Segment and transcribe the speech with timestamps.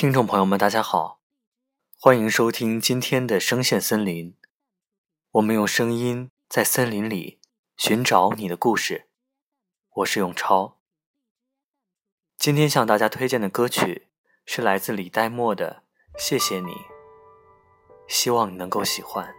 [0.00, 1.18] 听众朋友们，大家好，
[1.98, 4.36] 欢迎收听今天的声线森林。
[5.32, 7.40] 我们用声音在森林里
[7.76, 9.08] 寻找你的故事。
[9.96, 10.78] 我是永超。
[12.36, 14.06] 今天向大家推荐的歌曲
[14.46, 15.82] 是来自李代沫的
[16.16, 16.70] 《谢谢你》，
[18.06, 19.34] 希望你能够喜欢。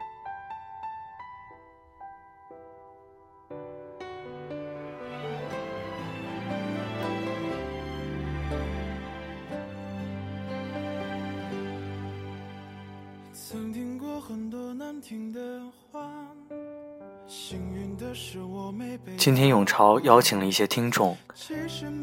[19.17, 21.17] 今天永潮邀请了一些听众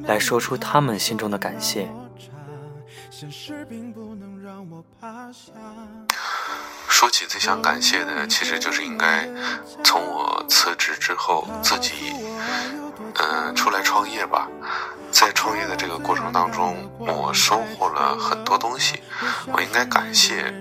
[0.04, 1.88] 来说出他们心中的感谢。
[6.88, 9.28] 说起最想感谢的，其实就是应该
[9.84, 11.92] 从我辞职之后自己，
[13.16, 14.48] 嗯，出来创业吧。
[15.10, 19.00] 在创业的这个过程当中，我收获了很多东西，
[19.52, 20.54] 我应该感谢。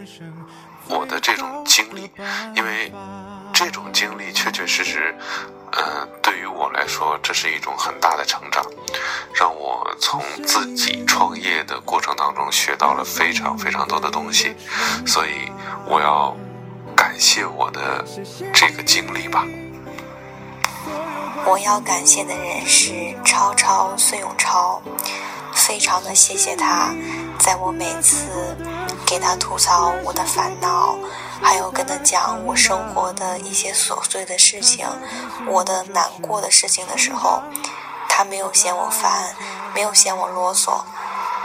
[0.87, 2.09] 我的这种经历，
[2.55, 2.91] 因为
[3.53, 5.15] 这种经历确确实实，
[5.71, 8.63] 呃，对于我来说，这是一种很大的成长，
[9.33, 14.55] 让我从自己创业的过程当中学到了非常非常多的东西，
[15.05, 15.51] 所以
[15.87, 16.35] 我要
[16.95, 18.05] 感谢我的
[18.53, 19.45] 这个经历吧。
[21.47, 24.81] 我要感谢的人是超超孙永超，
[25.53, 26.93] 非常的谢谢他，
[27.39, 28.55] 在我每次。
[29.05, 30.97] 给他吐槽我的烦恼，
[31.41, 34.87] 还有跟他讲我生活的一些琐碎的事情，
[35.47, 37.41] 我的难过的事情的时候，
[38.09, 39.35] 他没有嫌我烦，
[39.73, 40.81] 没有嫌我啰嗦，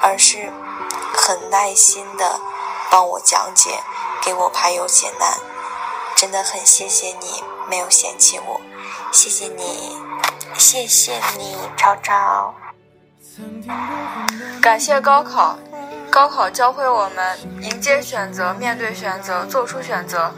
[0.01, 0.53] 而是
[1.15, 2.41] 很耐心的
[2.91, 3.81] 帮我讲解，
[4.23, 5.39] 给我排忧解难。
[6.17, 8.61] 真的很谢谢你没有嫌弃我，
[9.13, 9.97] 谢谢你，
[10.59, 12.55] 谢谢你，超超。
[14.61, 15.57] 感谢高考。
[16.11, 20.33] 高考教会我们迎接选择、面对选择、做出选择。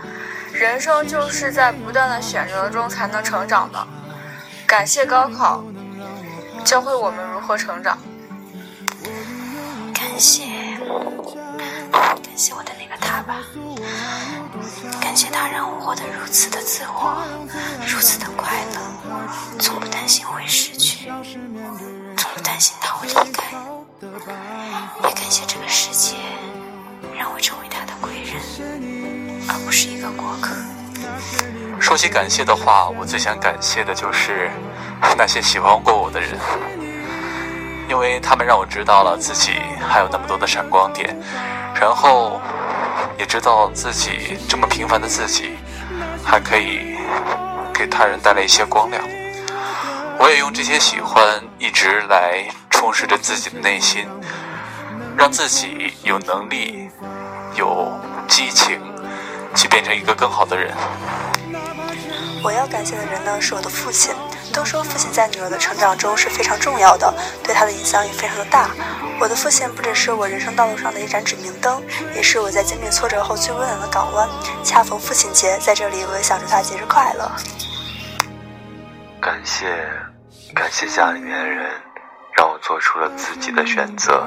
[0.52, 3.86] 人生就是在不断的选择中才能成长的。
[4.66, 5.64] 感谢高考，
[6.62, 7.98] 教会我们如何成长。
[9.94, 10.44] 感谢，
[12.02, 13.38] 感谢我的那个他吧。
[15.00, 17.16] 感谢他让我活得如此的自我，
[17.86, 18.26] 如此的
[31.92, 34.50] 说起感谢的话，我最想感谢的就是
[35.14, 36.38] 那些喜欢过我的人，
[37.86, 41.14] 因为他们让我知道了自己还有那么多的闪光点，
[41.78, 42.40] 然后
[43.18, 45.50] 也知道自己这么平凡的自己，
[46.24, 46.96] 还可以
[47.74, 49.04] 给他人带来一些光亮。
[50.18, 51.22] 我也用这些喜欢
[51.58, 52.42] 一直来。
[52.70, 54.08] 充实着自己的内心，
[55.14, 56.88] 让自己有能力、
[57.54, 57.92] 有
[58.26, 58.80] 激情，
[59.54, 60.74] 去变成一个更好的人。
[62.42, 64.14] 我要感谢的人呢，是我的父亲。
[64.52, 68.68] 都说父亲在女儿的成长中是非常重要的，对她的影响也非常的大。
[69.18, 71.82] 我的父亲不只是我人生道路上的一盏指明灯，
[72.14, 74.28] 也是我在经历挫折后最温暖的港湾。
[74.62, 77.30] 恰逢父亲节，在这里我也想祝他节日快乐。
[79.20, 79.66] 感谢，
[80.54, 81.70] 感谢家里面的人。
[82.34, 84.26] 让我做出了自己的选择，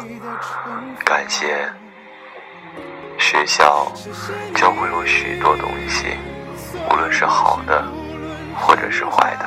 [1.03, 1.67] 感谢
[3.17, 3.91] 学校
[4.53, 6.15] 教会我许多东西，
[6.89, 7.83] 无论是好的，
[8.55, 9.45] 或者是坏的。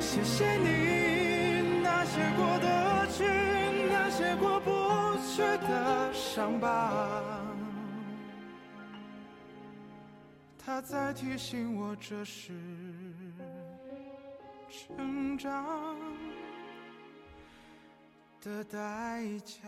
[0.00, 3.24] 谢谢你那些过得去，
[3.90, 4.70] 那些过不
[5.22, 6.92] 去的伤疤，
[10.64, 12.52] 它在提醒我这是。
[14.70, 15.96] 成长
[18.40, 19.66] 的代价。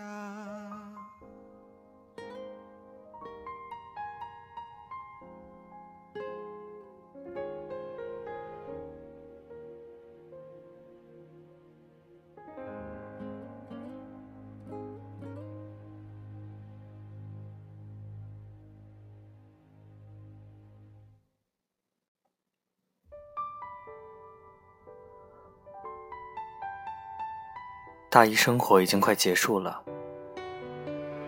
[28.21, 29.81] 大一生活已经快结束了，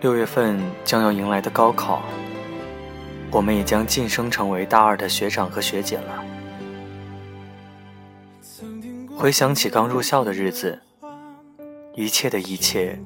[0.03, 2.03] 六月份将要迎来的高考，
[3.31, 6.23] 我们也将晋升成为大二的学长和学姐了。
[9.17, 10.83] 回想起刚入校的日子，
[11.94, 13.00] 一切的一切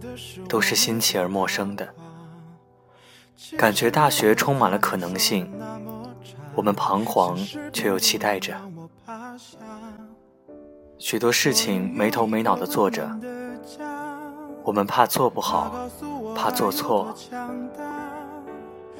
[0.48, 1.88] 都是新奇而陌生的，
[3.56, 5.48] 感觉大学充满了可能性，
[6.56, 7.38] 我们彷徨
[7.72, 8.52] 却又期待着，
[10.98, 13.08] 许多事情没头没脑的做着。
[14.66, 15.72] 我们怕做不好，
[16.34, 17.14] 怕做错，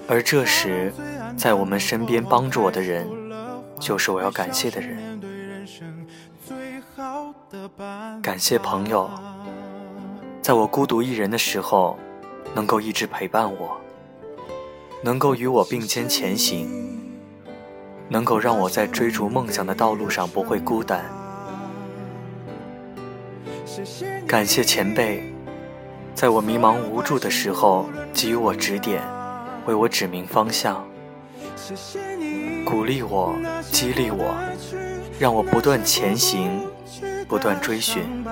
[0.06, 0.92] 而这时，
[1.36, 3.04] 在我们身边帮助我的人，
[3.80, 5.20] 就是我要感谢的人。
[8.22, 9.10] 感谢朋友，
[10.40, 11.98] 在我孤独一人的时候，
[12.54, 13.76] 能够一直陪伴我，
[15.02, 16.70] 能够与我并肩前行，
[18.08, 21.04] 能够让我在追逐梦想的道路上不会孤单。
[24.28, 25.32] 感谢前辈，
[26.16, 29.02] 在我迷茫无助的时候给予我指点，
[29.66, 30.82] 为我指明方向，
[32.64, 33.36] 鼓励我，
[33.70, 34.34] 激励我，
[35.20, 36.66] 让我不断前行。
[37.28, 38.24] 不断追寻，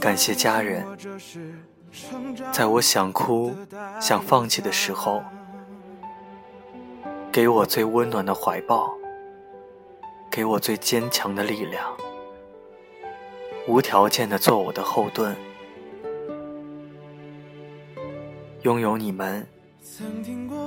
[0.00, 0.84] 感谢家人，
[2.52, 3.54] 在我想哭、
[4.00, 5.22] 想放弃的时候，
[7.30, 8.92] 给我最温暖的怀抱，
[10.28, 11.96] 给我最坚强的力量，
[13.68, 15.36] 无条件的做我的后盾。
[18.62, 19.44] 拥有你们，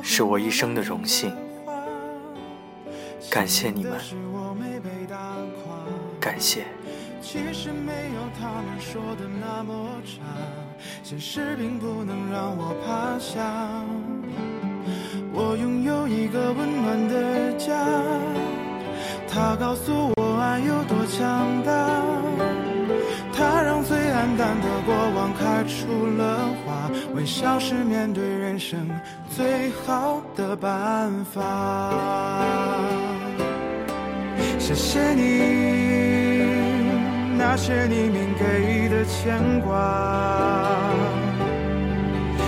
[0.03, 1.33] 是我一生的荣幸。
[3.31, 3.93] 感谢你们。
[6.19, 6.65] 感谢。
[7.21, 10.21] 其实没有他们说的那么差，
[11.03, 13.81] 现实并不能让我趴下。
[15.33, 17.73] 我拥有一个温暖的家，
[19.27, 22.14] 他告诉我爱有多强大。
[24.37, 28.89] 淡的过往开出了花，微笑是面对人生
[29.29, 31.41] 最好的办法。
[34.59, 35.23] 谢谢你。
[37.37, 40.81] 那些匿名给的牵挂，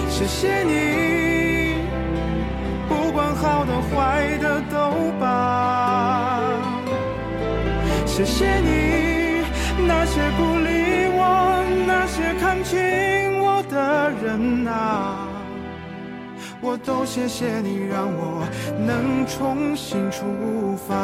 [0.09, 1.75] 谢谢你，
[2.89, 6.39] 不管好的坏的都罢。
[8.05, 9.43] 谢谢你，
[9.85, 10.86] 那些不理我，
[11.87, 12.77] 那些看清
[13.39, 15.27] 我的人啊，
[16.61, 18.47] 我都谢谢你，让我
[18.85, 20.95] 能重新出发。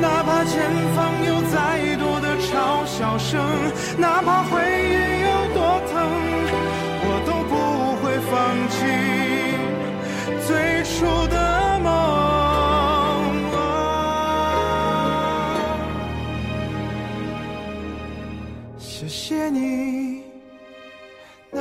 [0.00, 0.60] 哪怕前
[0.94, 1.56] 方有再
[1.96, 2.50] 多的嘲
[2.86, 3.40] 笑声，
[3.98, 4.92] 哪怕回忆
[5.26, 5.58] 有多
[5.90, 5.94] 疼，
[7.04, 7.52] 我都不
[8.00, 8.32] 会放
[8.70, 8.76] 弃
[10.46, 10.48] 最
[10.84, 10.96] 初
[11.28, 11.37] 的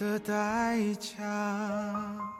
[0.00, 2.39] 的代价。